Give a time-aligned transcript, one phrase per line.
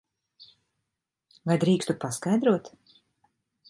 [1.51, 2.77] Vai drīkstu paskaidrot?